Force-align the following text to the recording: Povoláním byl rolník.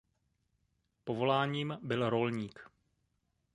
Povoláním 1.03 1.77
byl 1.81 2.09
rolník. 2.09 2.69